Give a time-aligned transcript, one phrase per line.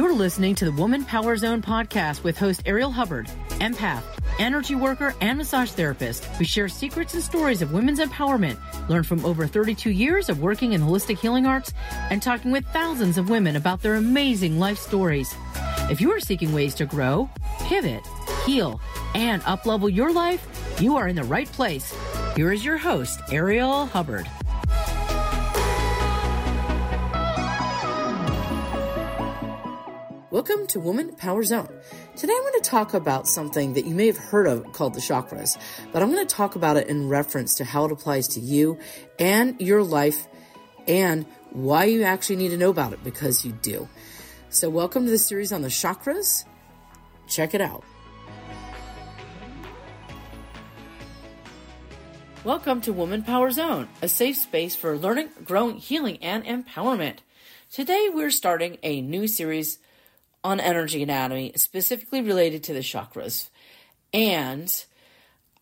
[0.00, 3.26] You're listening to the Woman Power Zone podcast with host Ariel Hubbard,
[3.58, 4.02] empath,
[4.38, 6.26] energy worker, and massage therapist.
[6.38, 8.56] We share secrets and stories of women's empowerment,
[8.88, 11.74] learn from over 32 years of working in holistic healing arts,
[12.08, 15.34] and talking with thousands of women about their amazing life stories.
[15.90, 17.28] If you are seeking ways to grow,
[17.64, 18.02] pivot,
[18.46, 18.80] heal,
[19.14, 21.94] and uplevel your life, you are in the right place.
[22.36, 24.26] Here is your host, Ariel Hubbard.
[30.30, 31.68] Welcome to Woman Power Zone.
[32.14, 35.00] Today I'm going to talk about something that you may have heard of called the
[35.00, 35.58] chakras,
[35.90, 38.78] but I'm going to talk about it in reference to how it applies to you
[39.18, 40.28] and your life
[40.86, 43.88] and why you actually need to know about it because you do.
[44.50, 46.44] So, welcome to the series on the chakras.
[47.26, 47.82] Check it out.
[52.44, 57.16] Welcome to Woman Power Zone, a safe space for learning, growing, healing, and empowerment.
[57.72, 59.80] Today we're starting a new series
[60.42, 63.48] on energy anatomy, specifically related to the chakras.
[64.12, 64.84] And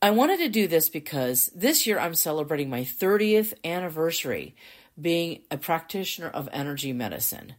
[0.00, 4.54] I wanted to do this because this year I'm celebrating my 30th anniversary
[5.00, 7.54] being a practitioner of energy medicine.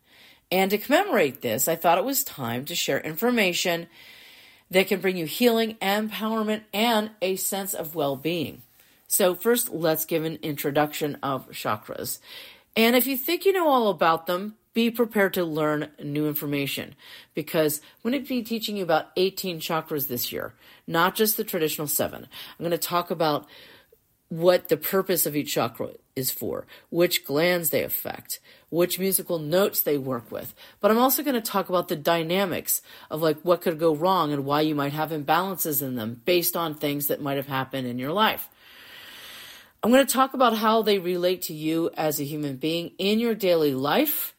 [0.51, 3.87] And to commemorate this, I thought it was time to share information
[4.71, 8.61] that can bring you healing, empowerment, and a sense of well being.
[9.07, 12.19] So, first, let's give an introduction of chakras.
[12.75, 16.95] And if you think you know all about them, be prepared to learn new information
[17.33, 20.53] because I'm going to be teaching you about 18 chakras this year,
[20.87, 22.23] not just the traditional seven.
[22.23, 23.45] I'm going to talk about
[24.29, 29.81] what the purpose of each chakra is for, which glands they affect, which musical notes
[29.81, 30.55] they work with.
[30.79, 34.31] But I'm also going to talk about the dynamics of like what could go wrong
[34.31, 37.85] and why you might have imbalances in them based on things that might have happened
[37.85, 38.47] in your life.
[39.83, 43.19] I'm going to talk about how they relate to you as a human being in
[43.19, 44.35] your daily life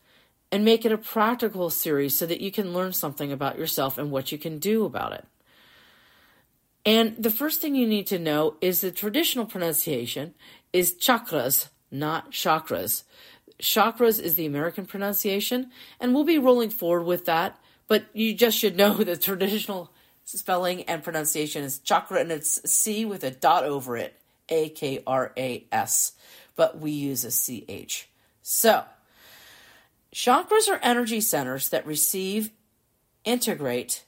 [0.53, 4.11] and make it a practical series so that you can learn something about yourself and
[4.11, 5.25] what you can do about it.
[6.85, 10.35] And the first thing you need to know is the traditional pronunciation
[10.73, 13.05] is chakras, not chakras.
[13.61, 18.57] Chakras is the American pronunciation, and we'll be rolling forward with that, but you just
[18.57, 19.93] should know the traditional
[20.25, 24.19] spelling and pronunciation is chakra, and it's C with a dot over it,
[24.49, 26.13] A K R A S,
[26.57, 28.09] but we use a C H.
[28.43, 28.85] So,
[30.15, 32.51] Chakras are energy centers that receive,
[33.25, 34.05] integrate,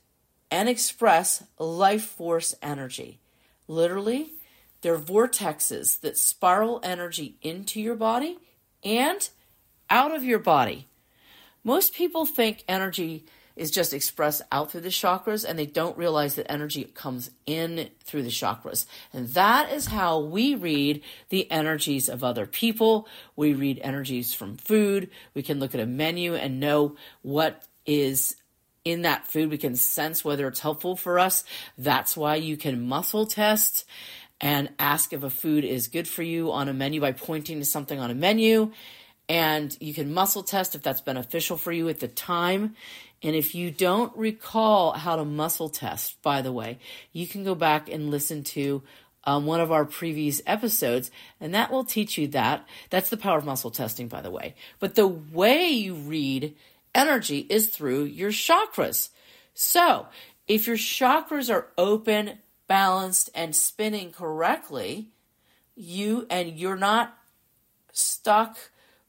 [0.51, 3.21] and express life force energy.
[3.69, 4.33] Literally,
[4.81, 8.39] they're vortexes that spiral energy into your body
[8.83, 9.31] and
[9.89, 10.89] out of your body.
[11.63, 13.25] Most people think energy
[13.57, 17.91] is just expressed out through the chakras and they don't realize that energy comes in
[18.05, 18.87] through the chakras.
[19.13, 23.07] And that is how we read the energies of other people.
[23.37, 25.11] We read energies from food.
[25.35, 28.37] We can look at a menu and know what is
[28.85, 29.51] in that food.
[29.51, 31.45] We can sense whether it's helpful for us.
[31.79, 33.85] That's why you can muscle test
[34.41, 37.65] and ask if a food is good for you on a menu by pointing to
[37.65, 38.73] something on a menu.
[39.29, 42.75] And you can muscle test if that's beneficial for you at the time.
[43.23, 46.79] And if you don't recall how to muscle test, by the way,
[47.13, 48.83] you can go back and listen to
[49.25, 51.11] um, one of our previous episodes,
[51.41, 52.67] and that will teach you that.
[52.91, 54.55] That's the power of muscle testing, by the way.
[54.81, 56.57] But the way you read
[56.95, 59.11] energy is through your chakras.
[59.55, 60.09] So
[60.49, 65.11] if your chakras are open, balanced, and spinning correctly,
[65.77, 67.17] you and you're not
[67.93, 68.59] stuck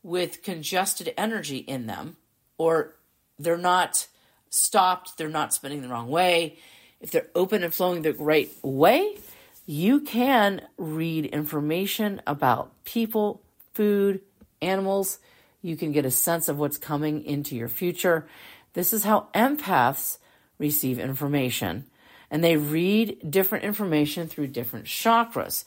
[0.03, 2.17] with congested energy in them
[2.57, 2.95] or
[3.39, 4.07] they're not
[4.49, 6.57] stopped, they're not spinning the wrong way,
[6.99, 9.17] if they're open and flowing the right way,
[9.65, 13.41] you can read information about people,
[13.73, 14.21] food,
[14.61, 15.19] animals.
[15.61, 18.27] You can get a sense of what's coming into your future.
[18.73, 20.17] This is how empaths
[20.57, 21.85] receive information.
[22.29, 25.65] And they read different information through different chakras.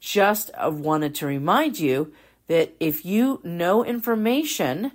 [0.00, 2.12] Just uh, wanted to remind you
[2.48, 4.92] that if you know information,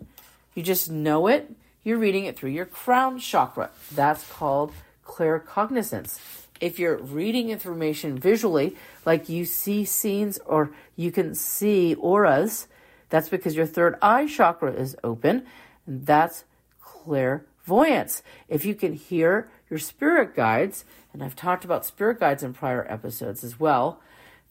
[0.55, 1.51] you just know it,
[1.83, 3.69] you're reading it through your crown chakra.
[3.93, 4.71] That's called
[5.05, 6.19] claircognizance.
[6.59, 8.75] If you're reading information visually,
[9.05, 12.67] like you see scenes or you can see auras,
[13.09, 15.45] that's because your third eye chakra is open,
[15.85, 16.43] and that's
[16.81, 18.21] clairvoyance.
[18.47, 22.85] If you can hear your spirit guides, and I've talked about spirit guides in prior
[22.89, 23.99] episodes as well,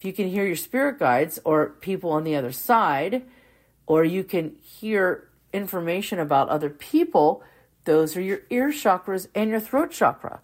[0.01, 3.23] if you can hear your spirit guides or people on the other side,
[3.87, 7.43] or you can hear information about other people,
[7.85, 10.41] those are your ear chakras and your throat chakra.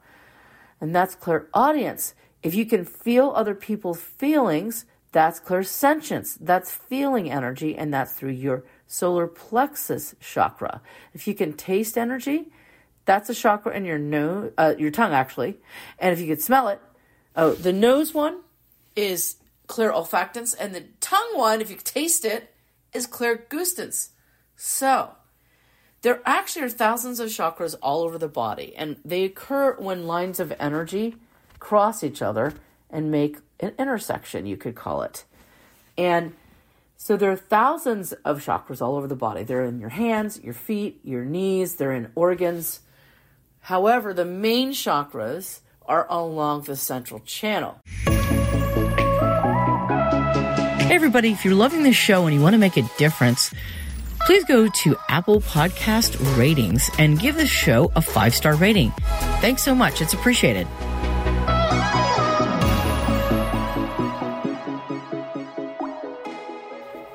[0.79, 2.15] And that's clairaudience.
[2.43, 6.37] If you can feel other people's feelings, that's clairsentience.
[6.39, 10.83] That's feeling energy, and that's through your solar plexus chakra.
[11.15, 12.53] If you can taste energy,
[13.07, 15.57] That's a chakra in your nose, uh, your tongue actually.
[15.99, 16.81] And if you could smell it,
[17.37, 18.41] oh, the nose one
[18.95, 22.55] is clairolfactance, and the tongue one, if you taste it,
[22.93, 24.11] is clairgustance.
[24.57, 25.13] So,
[26.03, 30.41] there actually are thousands of chakras all over the body, and they occur when lines
[30.41, 31.17] of energy
[31.59, 32.55] cross each other
[32.91, 35.25] and make an intersection, you could call it.
[35.99, 36.35] And
[36.97, 39.43] so there are thousands of chakras all over the body.
[39.43, 42.81] They're in your hands, your feet, your knees, they're in organs.
[43.61, 47.81] However, the main chakras are along the central channel.
[50.87, 53.53] Hey, everybody, if you're loving this show and you want to make a difference,
[54.21, 58.93] please go to Apple Podcast Ratings and give this show a five star rating.
[59.41, 60.01] Thanks so much.
[60.01, 60.69] It's appreciated.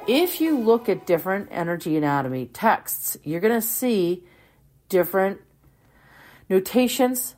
[0.06, 4.26] If you look at different energy anatomy texts, you're going to see
[4.90, 5.40] different
[6.50, 7.38] notations.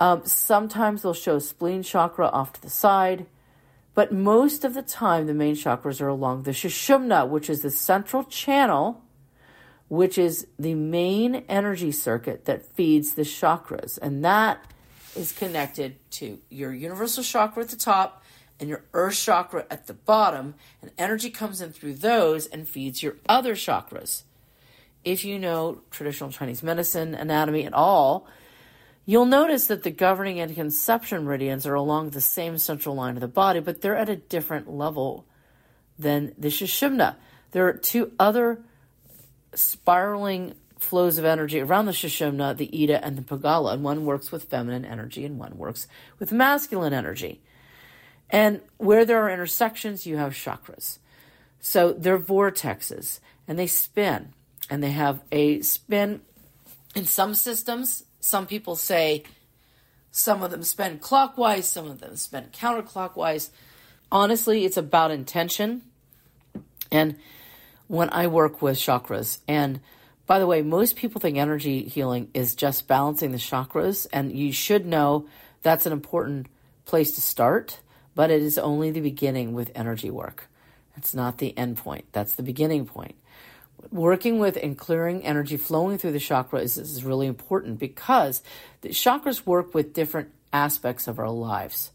[0.00, 3.26] Um, sometimes they'll show spleen chakra off to the side.
[3.94, 7.70] But most of the time, the main chakras are along the Sushumna, which is the
[7.70, 9.02] central channel,
[9.88, 13.98] which is the main energy circuit that feeds the chakras.
[14.02, 14.64] And that
[15.14, 18.24] is connected to your universal chakra at the top
[18.58, 20.54] and your earth chakra at the bottom.
[20.82, 24.22] And energy comes in through those and feeds your other chakras.
[25.04, 28.26] If you know traditional Chinese medicine, anatomy at all,
[29.06, 33.20] You'll notice that the governing and conception meridians are along the same central line of
[33.20, 35.26] the body, but they're at a different level
[35.98, 37.16] than the Sushumna.
[37.50, 38.62] There are two other
[39.54, 44.32] spiraling flows of energy around the Sushumna, the Ida and the Pingala, and one works
[44.32, 45.86] with feminine energy and one works
[46.18, 47.42] with masculine energy.
[48.30, 50.98] And where there are intersections, you have chakras.
[51.60, 54.32] So they're vortexes, and they spin,
[54.68, 56.22] and they have a spin
[56.94, 59.22] in some systems some people say
[60.10, 63.50] some of them spend clockwise, some of them spend counterclockwise.
[64.10, 65.82] Honestly, it's about intention.
[66.90, 67.16] And
[67.86, 69.80] when I work with chakras, and
[70.26, 74.54] by the way, most people think energy healing is just balancing the chakras, and you
[74.54, 75.26] should know
[75.60, 76.46] that's an important
[76.86, 77.80] place to start,
[78.14, 80.48] but it is only the beginning with energy work.
[80.96, 83.16] It's not the end point, that's the beginning point
[83.90, 88.42] working with and clearing energy flowing through the chakras is really important because
[88.80, 91.90] the chakras work with different aspects of our lives.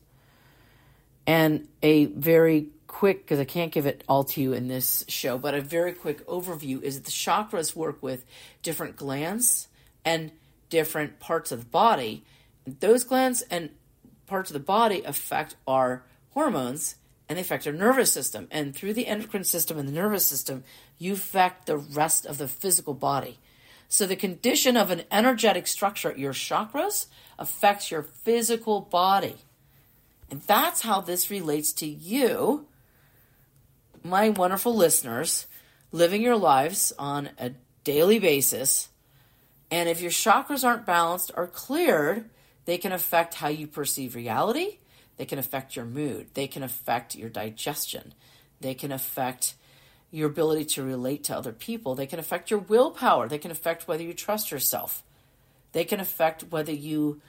[1.26, 5.38] And a very quick, because I can't give it all to you in this show,
[5.38, 8.26] but a very quick overview is that the chakras work with
[8.62, 9.68] different glands
[10.04, 10.32] and
[10.70, 12.24] different parts of the body.
[12.66, 13.70] Those glands and
[14.28, 16.96] parts of the body affect our hormones
[17.30, 18.48] and they affect our nervous system.
[18.50, 20.64] And through the endocrine system and the nervous system,
[21.00, 23.40] you affect the rest of the physical body.
[23.88, 27.08] So the condition of an energetic structure, your chakras,
[27.40, 29.38] affects your physical body.
[30.30, 32.68] And that's how this relates to you,
[34.04, 35.48] my wonderful listeners,
[35.92, 37.54] living your lives on a
[37.84, 38.90] daily basis.
[39.72, 42.30] And if your chakras aren't balanced or cleared,
[42.66, 44.78] they can affect how you perceive reality
[45.20, 46.28] they can affect your mood.
[46.34, 48.14] They can affect your digestion.
[48.62, 49.56] They can affect
[50.12, 51.96] your ability to relate to other people.
[51.96, 53.28] They can affect your willpower.
[53.28, 55.04] They can affect whether you trust yourself.
[55.72, 57.22] They can affect whether you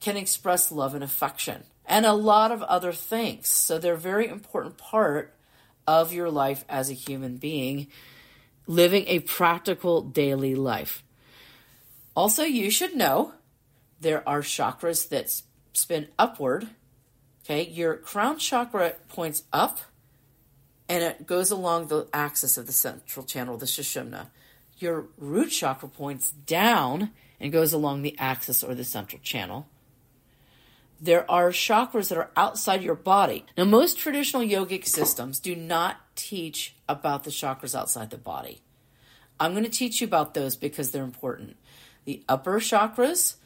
[0.00, 3.48] can express love and affection and a lot of other things.
[3.48, 5.34] So they're a very important part
[5.86, 7.88] of your life as a human being,
[8.66, 11.02] living a practical daily life.
[12.14, 13.32] Also, you should know
[14.00, 15.42] there are chakras that
[15.72, 16.68] spin upward
[17.44, 19.78] Okay, your crown chakra points up
[20.88, 24.26] and it goes along the axis of the central channel, the Sushumna.
[24.78, 27.10] Your root chakra points down
[27.40, 29.66] and goes along the axis or the central channel.
[31.00, 33.44] There are chakras that are outside your body.
[33.56, 38.60] Now, most traditional yogic systems do not teach about the chakras outside the body.
[39.38, 41.56] I'm going to teach you about those because they're important.
[42.04, 43.36] The upper chakras,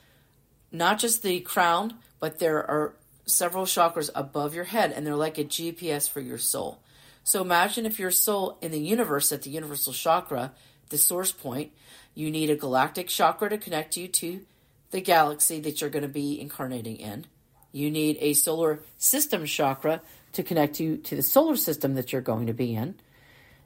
[0.70, 5.38] not just the crown, but there are several chakras above your head, and they're like
[5.38, 6.80] a GPS for your soul.
[7.28, 10.52] So imagine if your soul in the universe at the universal chakra,
[10.88, 11.72] the source point,
[12.14, 14.46] you need a galactic chakra to connect you to
[14.92, 17.26] the galaxy that you're going to be incarnating in.
[17.70, 20.00] You need a solar system chakra
[20.32, 22.94] to connect you to the solar system that you're going to be in.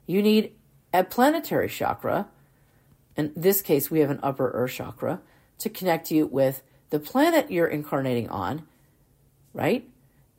[0.07, 0.51] You need
[0.93, 2.27] a planetary chakra.
[3.15, 5.21] In this case, we have an upper earth chakra
[5.59, 8.67] to connect you with the planet you're incarnating on
[9.53, 9.87] right?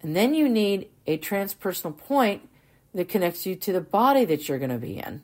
[0.03, 2.49] And then you need a transpersonal point
[2.95, 5.23] that connects you to the body that you're going to be in.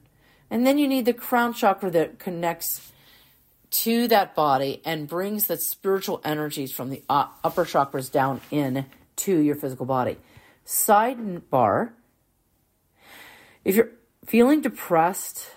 [0.51, 2.91] And then you need the crown chakra that connects
[3.71, 8.87] to that body and brings the spiritual energies from the upper chakras down in
[9.17, 10.17] to your physical body.
[10.67, 11.93] Sidebar
[13.65, 13.91] if you're
[14.27, 15.51] feeling depressed,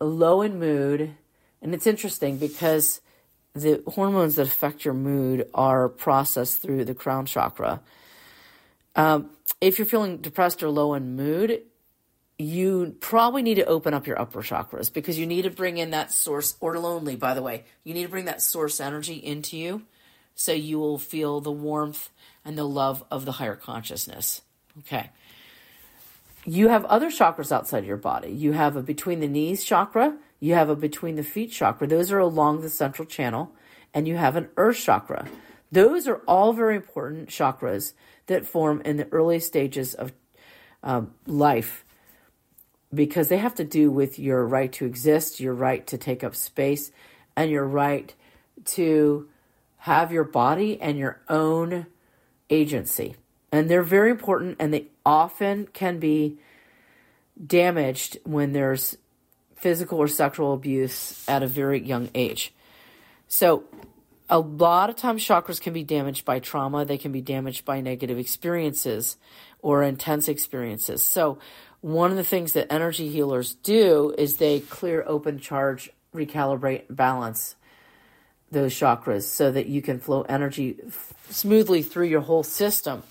[0.00, 1.14] low in mood,
[1.62, 3.00] and it's interesting because
[3.54, 7.80] the hormones that affect your mood are processed through the crown chakra.
[8.94, 11.62] Um, if you're feeling depressed or low in mood,
[12.38, 15.90] you probably need to open up your upper chakras because you need to bring in
[15.90, 19.56] that source, or lonely, by the way, you need to bring that source energy into
[19.56, 19.82] you
[20.34, 22.10] so you will feel the warmth
[22.44, 24.42] and the love of the higher consciousness.
[24.80, 25.10] Okay.
[26.44, 28.30] You have other chakras outside of your body.
[28.30, 31.86] You have a between the knees chakra, you have a between the feet chakra.
[31.86, 33.52] Those are along the central channel,
[33.94, 35.26] and you have an earth chakra.
[35.72, 37.92] Those are all very important chakras
[38.26, 40.12] that form in the early stages of
[40.82, 41.84] um, life
[42.94, 46.34] because they have to do with your right to exist, your right to take up
[46.34, 46.92] space,
[47.36, 48.14] and your right
[48.64, 49.28] to
[49.78, 51.86] have your body and your own
[52.50, 53.16] agency.
[53.52, 56.38] And they're very important and they often can be
[57.44, 58.96] damaged when there's
[59.56, 62.52] physical or sexual abuse at a very young age.
[63.28, 63.64] So,
[64.28, 67.80] a lot of times chakras can be damaged by trauma, they can be damaged by
[67.80, 69.16] negative experiences
[69.60, 71.02] or intense experiences.
[71.02, 71.38] So,
[71.80, 77.54] one of the things that energy healers do is they clear, open, charge, recalibrate, balance
[78.50, 83.02] those chakras so that you can flow energy f- smoothly through your whole system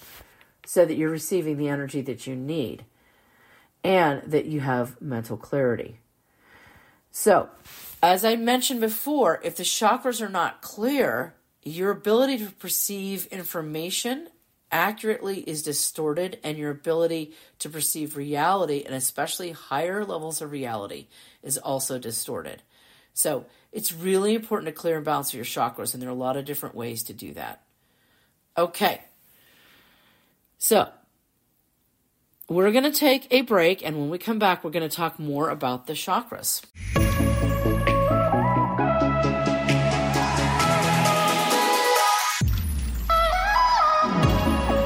[0.65, 2.86] so that you're receiving the energy that you need
[3.84, 6.00] and that you have mental clarity.
[7.17, 7.48] So,
[8.03, 14.27] as I mentioned before, if the chakras are not clear, your ability to perceive information
[14.69, 21.07] accurately is distorted, and your ability to perceive reality, and especially higher levels of reality,
[21.41, 22.62] is also distorted.
[23.13, 26.36] So, it's really important to clear and balance your chakras, and there are a lot
[26.36, 27.62] of different ways to do that.
[28.57, 29.01] Okay.
[30.57, 30.89] So,
[32.50, 35.17] we're going to take a break, and when we come back, we're going to talk
[35.17, 36.62] more about the chakras.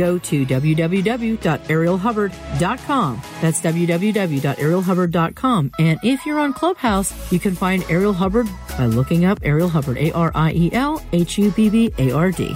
[0.00, 3.22] go to www.arielhubbard.com.
[3.42, 5.72] That's www.arielhubbard.com.
[5.78, 9.98] And if you're on Clubhouse, you can find Ariel Hubbard by looking up Ariel Hubbard,
[9.98, 12.54] A R I E L H U B B A R D.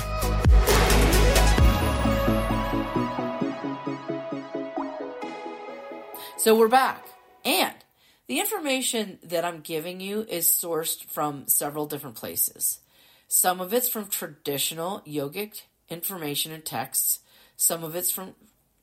[6.38, 7.06] So we're back.
[7.44, 7.74] And
[8.26, 12.80] the information that I'm giving you is sourced from several different places.
[13.28, 17.20] Some of it's from traditional yogic information and texts.
[17.56, 18.34] Some of it's from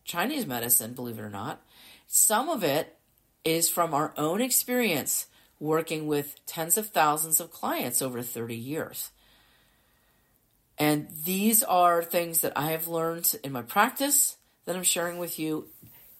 [0.04, 1.62] Chinese medicine, believe it or not.
[2.08, 2.98] Some of it
[3.44, 5.28] is from our own experience
[5.60, 9.12] working with tens of thousands of clients over 30 years.
[10.78, 15.38] And these are things that I have learned in my practice that I'm sharing with
[15.38, 15.68] you,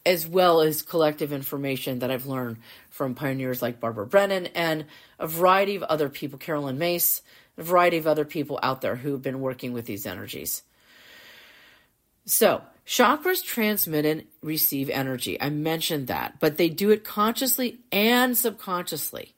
[0.06, 2.58] as well as collective information that I've learned
[2.90, 4.86] from pioneers like Barbara Brennan and
[5.18, 7.24] a variety of other people, Caroline Myss,
[7.58, 10.62] a variety of other people out there who've been working with these energies.
[12.26, 15.40] So, chakras transmit and receive energy.
[15.42, 19.36] I mentioned that, but they do it consciously and subconsciously.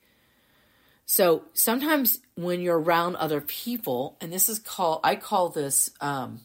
[1.05, 6.41] So, sometimes when you're around other people, and this is called, I call this um,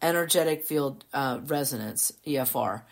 [0.00, 2.82] energetic field uh, resonance, EFR,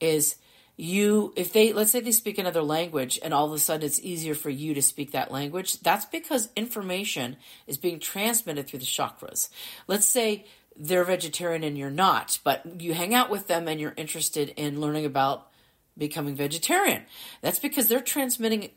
[0.00, 0.36] is
[0.80, 4.00] you if they let's say they speak another language and all of a sudden it's
[4.00, 8.84] easier for you to speak that language that's because information is being transmitted through the
[8.86, 9.50] chakras
[9.88, 10.42] let's say
[10.76, 14.80] they're vegetarian and you're not but you hang out with them and you're interested in
[14.80, 15.48] learning about
[15.96, 17.02] becoming vegetarian
[17.40, 18.70] that's because they're transmitting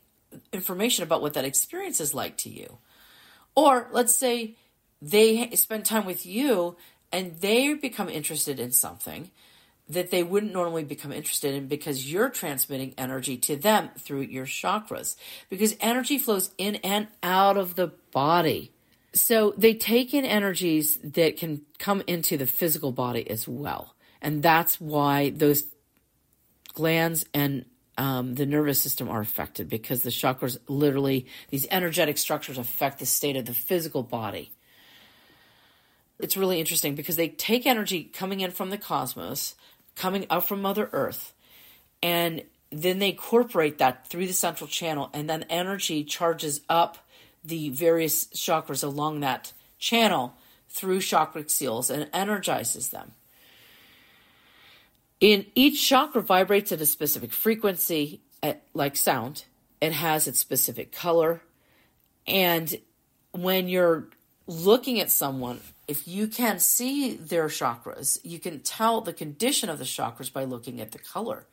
[0.52, 2.78] information about what that experience is like to you
[3.54, 4.56] or let's say
[5.00, 6.76] they spend time with you
[7.12, 9.30] and they become interested in something
[9.88, 14.46] that they wouldn't normally become interested in because you're transmitting energy to them through your
[14.46, 15.14] chakras.
[15.50, 18.72] Because energy flows in and out of the body.
[19.14, 23.94] So they take in energies that can come into the physical body as well.
[24.20, 25.64] And that's why those
[26.72, 27.64] glands and
[27.96, 33.06] um, the nervous system are affected because the chakras literally, these energetic structures affect the
[33.06, 34.50] state of the physical body.
[36.18, 39.54] It's really interesting because they take energy coming in from the cosmos
[39.94, 41.32] coming up from Mother Earth,
[42.02, 47.03] and then they incorporate that through the central channel, and then energy charges up
[47.44, 50.34] the various chakras along that channel
[50.68, 53.12] through chakra seals and energizes them.
[55.20, 59.44] In each chakra vibrates at a specific frequency, at, like sound.
[59.80, 61.40] It has its specific color.
[62.26, 62.74] And
[63.32, 64.08] when you're
[64.46, 69.78] looking at someone, if you can see their chakras, you can tell the condition of
[69.78, 71.46] the chakras by looking at the color.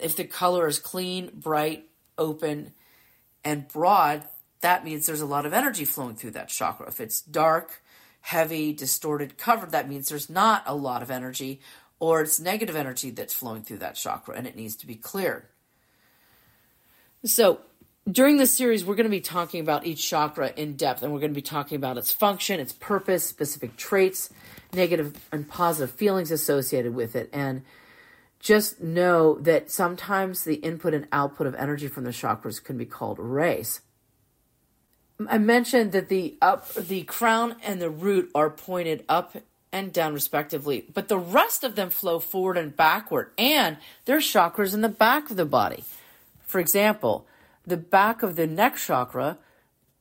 [0.00, 1.86] If the color is clean, bright,
[2.18, 2.72] open,
[3.44, 4.24] and broad,
[4.62, 6.88] that means there's a lot of energy flowing through that chakra.
[6.88, 7.82] If it's dark,
[8.22, 11.60] heavy, distorted, covered, that means there's not a lot of energy
[11.98, 15.44] or it's negative energy that's flowing through that chakra and it needs to be cleared.
[17.24, 17.60] So,
[18.10, 21.20] during this series, we're going to be talking about each chakra in depth and we're
[21.20, 24.30] going to be talking about its function, its purpose, specific traits,
[24.72, 27.30] negative and positive feelings associated with it.
[27.32, 27.62] And
[28.40, 32.86] just know that sometimes the input and output of energy from the chakras can be
[32.86, 33.80] called rays.
[35.30, 39.36] I mentioned that the up the crown and the root are pointed up
[39.72, 44.74] and down respectively, but the rest of them flow forward and backward and there's chakras
[44.74, 45.84] in the back of the body.
[46.46, 47.26] For example,
[47.66, 49.38] the back of the neck chakra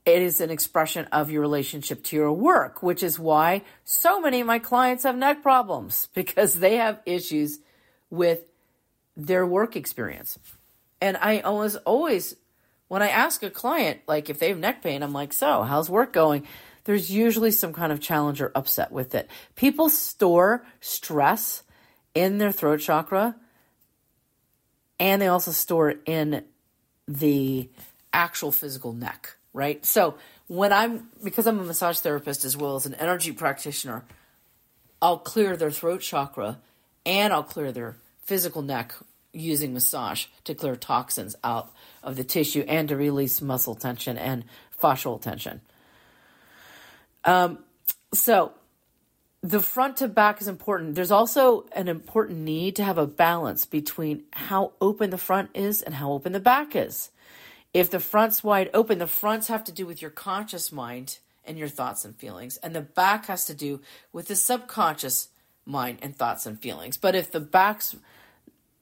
[0.05, 4.41] it is an expression of your relationship to your work, which is why so many
[4.41, 7.59] of my clients have neck problems because they have issues
[8.09, 8.41] with
[9.15, 10.39] their work experience.
[10.99, 12.35] And I almost always
[12.91, 15.89] when I ask a client, like if they have neck pain, I'm like, so how's
[15.89, 16.45] work going?
[16.83, 19.29] There's usually some kind of challenge or upset with it.
[19.55, 21.63] People store stress
[22.13, 23.37] in their throat chakra
[24.99, 26.43] and they also store it in
[27.07, 27.69] the
[28.11, 29.85] actual physical neck, right?
[29.85, 30.15] So
[30.47, 34.03] when I'm, because I'm a massage therapist as well as an energy practitioner,
[35.01, 36.59] I'll clear their throat chakra
[37.05, 38.93] and I'll clear their physical neck
[39.33, 41.71] using massage to clear toxins out
[42.03, 44.43] of the tissue and to release muscle tension and
[44.81, 45.61] fascial tension.
[47.23, 47.59] Um,
[48.13, 48.53] so
[49.41, 50.95] the front to back is important.
[50.95, 55.81] There's also an important need to have a balance between how open the front is
[55.81, 57.09] and how open the back is.
[57.73, 61.57] If the front's wide open, the fronts have to do with your conscious mind and
[61.57, 63.79] your thoughts and feelings, and the back has to do
[64.13, 65.29] with the subconscious
[65.65, 66.97] mind and thoughts and feelings.
[66.97, 67.95] But if the back's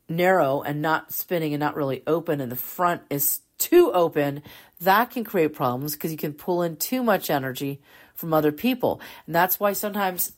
[0.09, 4.41] narrow and not spinning and not really open, and the front is too open,
[4.81, 7.81] that can create problems because you can pull in too much energy
[8.15, 9.01] from other people.
[9.25, 10.33] And that's why sometimes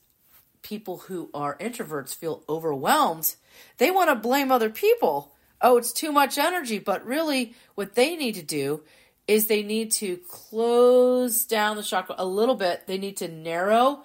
[0.62, 3.36] people who are introverts feel overwhelmed.
[3.77, 5.34] They want to blame other people.
[5.62, 6.79] Oh, it's too much energy.
[6.79, 8.81] But really, what they need to do
[9.27, 12.88] is they need to close down the chakra a little bit.
[12.88, 14.03] They need to narrow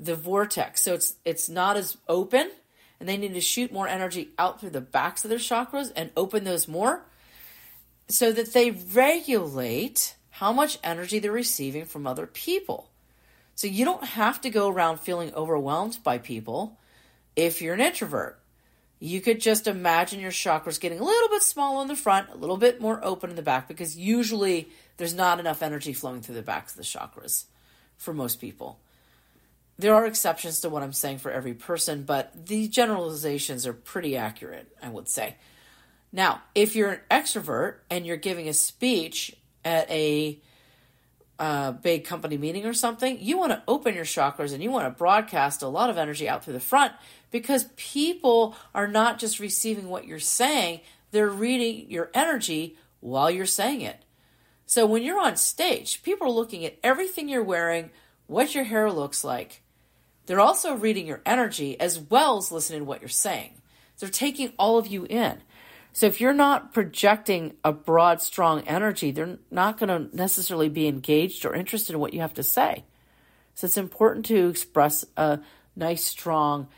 [0.00, 2.50] the vortex so it's it's not as open
[3.00, 6.10] and they need to shoot more energy out through the backs of their chakras and
[6.16, 7.04] open those more
[8.08, 12.90] so that they regulate how much energy they're receiving from other people.
[13.54, 16.78] So you don't have to go around feeling overwhelmed by people
[17.36, 18.38] if you're an introvert.
[19.00, 22.36] You could just imagine your chakras getting a little bit smaller in the front, a
[22.36, 26.34] little bit more open in the back, because usually there's not enough energy flowing through
[26.34, 27.44] the backs of the chakras
[27.96, 28.80] for most people
[29.78, 34.16] there are exceptions to what I'm saying for every person, but the generalizations are pretty
[34.16, 35.36] accurate, I would say.
[36.12, 40.40] Now, if you're an extrovert and you're giving a speech at a
[41.38, 44.86] uh, big company meeting or something, you want to open your chakras and you want
[44.86, 46.92] to broadcast a lot of energy out through the front
[47.30, 50.80] because people are not just receiving what you're saying,
[51.12, 54.02] they're reading your energy while you're saying it.
[54.66, 57.90] So when you're on stage, people are looking at everything you're wearing,
[58.26, 59.62] what your hair looks like,
[60.28, 63.54] they're also reading your energy as well as listening to what you're saying.
[63.98, 65.38] They're taking all of you in.
[65.92, 70.86] So if you're not projecting a broad, strong energy, they're not going to necessarily be
[70.86, 72.84] engaged or interested in what you have to say.
[73.54, 75.40] So it's important to express a
[75.74, 76.68] nice, strong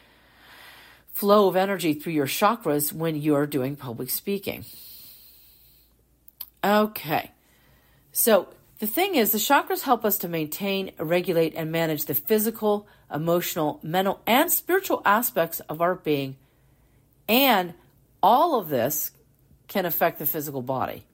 [1.12, 4.64] flow of energy through your chakras when you're doing public speaking.
[6.62, 7.32] Okay.
[8.12, 12.86] So the thing is, the chakras help us to maintain, regulate, and manage the physical,
[13.12, 16.36] emotional, mental, and spiritual aspects of our being.
[17.28, 17.74] And
[18.22, 19.12] all of this
[19.68, 21.04] can affect the physical body.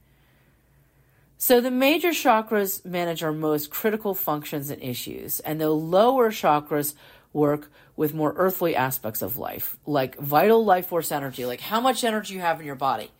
[1.38, 6.94] So, the major chakras manage our most critical functions and issues, and the lower chakras
[7.34, 12.04] work with more earthly aspects of life, like vital life force energy, like how much
[12.04, 13.10] energy you have in your body.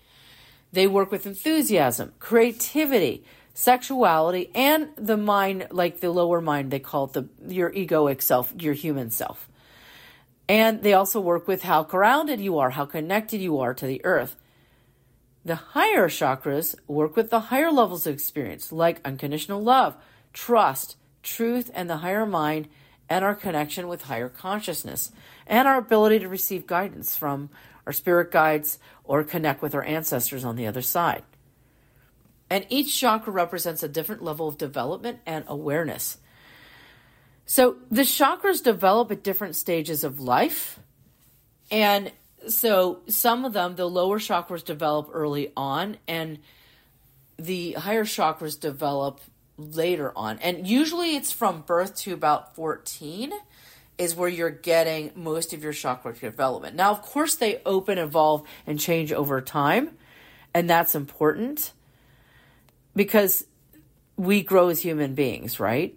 [0.73, 3.25] They work with enthusiasm, creativity,
[3.57, 8.53] sexuality and the mind, like the lower mind, they call it the your egoic self,
[8.59, 9.49] your human self.
[10.47, 14.05] And they also work with how grounded you are, how connected you are to the
[14.05, 14.37] earth.
[15.43, 19.97] The higher chakras work with the higher levels of experience, like unconditional love,
[20.35, 22.69] trust, truth, and the higher mind,
[23.09, 25.13] and our connection with higher consciousness,
[25.47, 27.49] and our ability to receive guidance from
[27.87, 31.23] our spirit guides or connect with our ancestors on the other side.
[32.49, 36.19] And each chakra represents a different level of development and awareness.
[37.45, 40.79] So the chakras develop at different stages of life.
[41.71, 42.13] And
[42.49, 46.39] so some of them, the lower chakras develop early on, and
[47.39, 49.21] the higher chakras develop
[49.57, 50.39] later on.
[50.41, 53.33] And usually it's from birth to about 14
[53.99, 56.77] is where you're getting most of your chakra development.
[56.77, 59.97] Now, of course, they open, evolve, and change over time,
[60.53, 61.73] and that's important
[62.97, 63.45] because
[64.17, 65.95] we grow as human beings, right?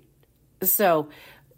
[0.62, 1.09] So,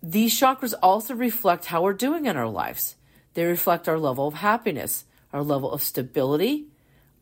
[0.04, 2.96] these chakras also reflect how we're doing in our lives.
[3.34, 6.66] They reflect our level of happiness, our level of stability,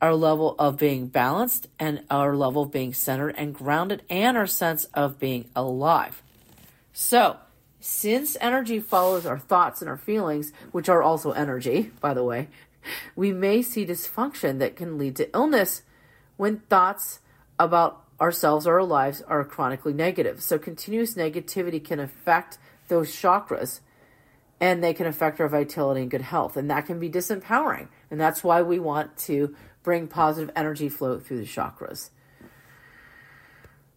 [0.02, 4.48] our level of being balanced, and our level of being centered and grounded, and our
[4.48, 6.22] sense of being alive.
[6.94, 7.38] So,
[7.82, 12.48] since energy follows our thoughts and our feelings, which are also energy, by the way,
[13.16, 15.84] we may see dysfunction that can lead to illness
[16.38, 17.20] when thoughts
[17.58, 20.42] about ourselves or our lives are chronically negative.
[20.42, 23.80] So, continuous negativity can affect those chakras
[24.60, 26.58] and they can affect our vitality and good health.
[26.58, 27.88] And that can be disempowering.
[28.12, 32.10] And that's why we want to bring positive energy flow through the chakras.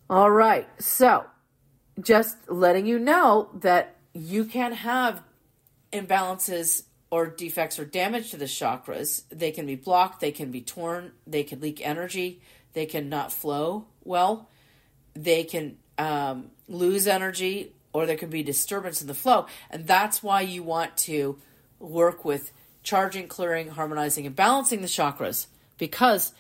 [0.09, 0.69] All right.
[0.81, 1.25] So,
[2.01, 5.23] just letting you know that you can have
[5.93, 9.25] imbalances or defects or damage to the chakras.
[9.31, 12.41] They can be blocked, they can be torn, they can leak energy,
[12.73, 14.49] they can not flow well,
[15.15, 19.47] they can um, lose energy or there can be disturbance in the flow.
[19.71, 21.39] And that's why you want to
[21.79, 25.47] work with charging, clearing, harmonizing, and balancing the chakras
[25.79, 26.33] because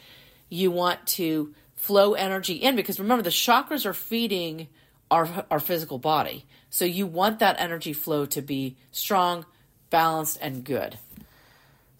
[0.48, 2.76] you want to flow energy in.
[2.76, 4.68] Because remember, the chakras are feeding
[5.10, 6.46] our, our physical body.
[6.70, 9.44] So you want that energy flow to be strong,
[9.90, 10.98] balanced, and good.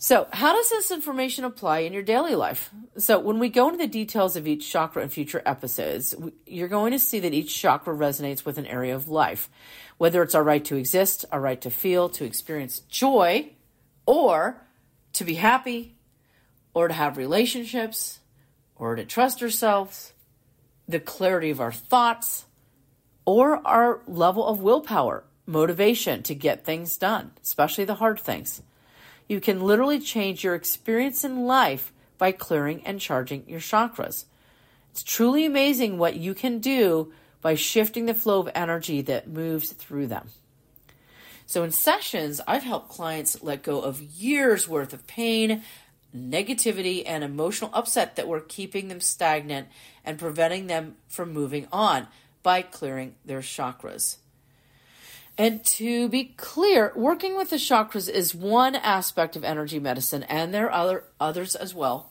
[0.03, 2.71] So, how does this information apply in your daily life?
[2.97, 6.12] So, when we go into the details of each chakra in future episodes,
[6.45, 9.49] you're going to see that each chakra resonates with an area of life,
[9.99, 13.53] whether it's our right to exist, our right to feel, to experience joy,
[14.05, 14.61] or
[15.12, 15.95] to be happy,
[16.75, 18.19] or to have relationships,
[18.75, 20.15] or to trust ourselves,
[20.88, 22.47] the clarity of our thoughts,
[23.25, 28.62] or our level of willpower, motivation to get things done, especially the hard things.
[29.33, 34.27] You can literally change your experience in life by clearing and charging your chakras.
[34.90, 39.73] It's truly amazing what you can do by shifting the flow of energy that moves
[39.73, 40.29] through them.
[41.47, 45.62] So, in sessions, I've helped clients let go of years worth of pain,
[46.14, 49.68] negativity, and emotional upset that were keeping them stagnant
[50.05, 52.07] and preventing them from moving on
[52.42, 54.18] by clearing their chakras.
[55.38, 60.53] And to be clear, working with the chakras is one aspect of energy medicine, and
[60.53, 62.11] there are other, others as well.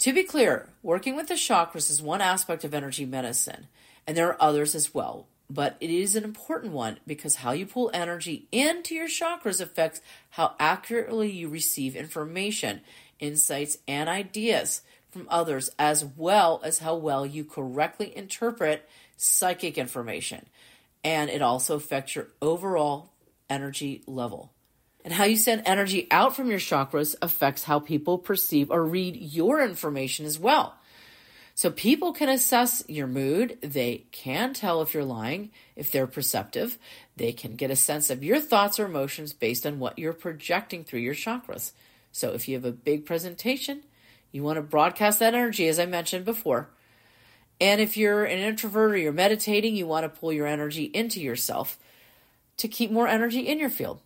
[0.00, 3.68] To be clear, working with the chakras is one aspect of energy medicine,
[4.06, 5.28] and there are others as well.
[5.48, 10.00] But it is an important one because how you pull energy into your chakras affects
[10.30, 12.80] how accurately you receive information,
[13.20, 20.46] insights, and ideas from others, as well as how well you correctly interpret psychic information
[21.04, 23.12] and it also affects your overall
[23.50, 24.52] energy level.
[25.04, 29.16] And how you send energy out from your chakras affects how people perceive or read
[29.16, 30.74] your information as well.
[31.54, 33.58] So people can assess your mood.
[33.60, 36.78] They can tell if you're lying, if they're perceptive.
[37.16, 40.82] They can get a sense of your thoughts or emotions based on what you're projecting
[40.82, 41.72] through your chakras.
[42.10, 43.82] So if you have a big presentation,
[44.32, 46.70] you want to broadcast that energy, as I mentioned before.
[47.60, 51.20] And if you're an introvert or you're meditating, you want to pull your energy into
[51.20, 51.78] yourself
[52.56, 54.00] to keep more energy in your field.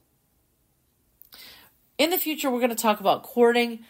[1.97, 3.81] In the future, we're going to talk about cording.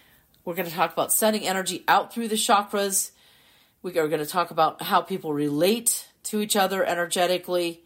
[0.45, 3.11] We're going to talk about sending energy out through the chakras.
[3.83, 7.83] We are going to talk about how people relate to each other energetically.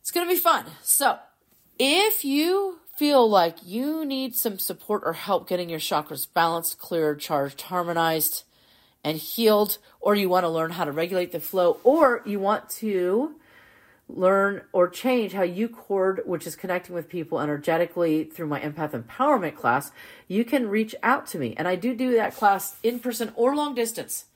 [0.00, 0.66] It's going to be fun.
[0.82, 1.18] So,
[1.78, 7.20] if you feel like you need some support or help getting your chakras balanced, cleared,
[7.20, 8.44] charged, harmonized,
[9.04, 12.68] and healed, or you want to learn how to regulate the flow, or you want
[12.70, 13.34] to
[14.08, 18.90] learn or change how you cord, which is connecting with people energetically through my empath
[18.90, 19.92] empowerment class,
[20.26, 21.54] you can reach out to me.
[21.56, 24.26] And I do do that class in person or long distance.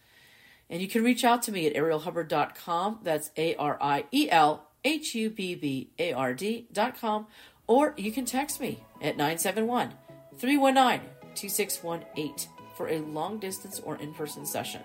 [0.69, 3.01] And you can reach out to me at arielhubbard.com.
[3.03, 7.27] That's A R I E L H U B B A R D.com.
[7.67, 9.95] Or you can text me at 971
[10.39, 12.62] 319 2618.
[12.77, 14.83] For a long distance or in person session.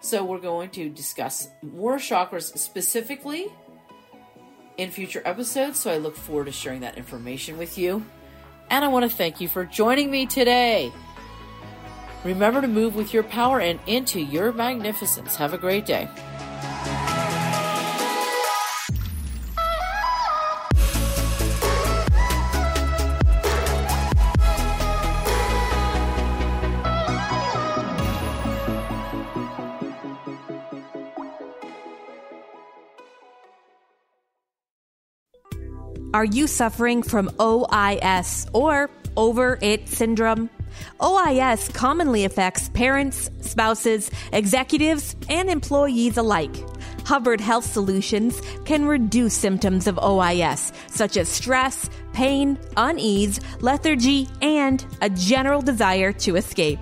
[0.00, 3.48] So, we're going to discuss more chakras specifically
[4.76, 5.78] in future episodes.
[5.78, 8.04] So, I look forward to sharing that information with you.
[8.70, 10.92] And I want to thank you for joining me today.
[12.24, 15.36] Remember to move with your power and into your magnificence.
[15.36, 16.08] Have a great day.
[36.16, 40.48] Are you suffering from OIS or over it syndrome?
[40.98, 46.56] OIS commonly affects parents, spouses, executives, and employees alike.
[47.04, 54.86] Hubbard Health Solutions can reduce symptoms of OIS, such as stress, pain, unease, lethargy, and
[55.02, 56.80] a general desire to escape.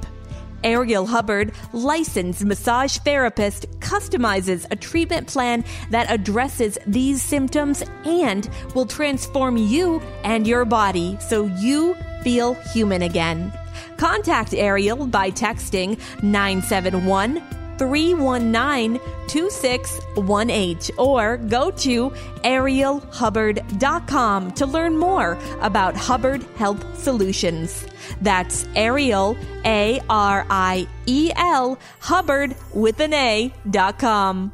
[0.64, 8.86] Ariel Hubbard, licensed massage therapist, customizes a treatment plan that addresses these symptoms and will
[8.86, 13.52] transform you and your body so you feel human again.
[13.98, 22.10] Contact Ariel by texting 971 319 2618 or go to
[22.44, 27.86] arielhubbard.com to learn more about Hubbard Health Solutions.
[28.20, 34.52] That's Ariel, A R I E L, Hubbard with an A dot com.